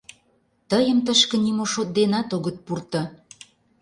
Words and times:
Тыйым 0.69 0.99
тышке 1.05 1.35
нимо 1.45 1.65
шот 1.73 1.89
денат 1.97 2.29
огыт 2.35 2.57
пурто. 2.65 3.01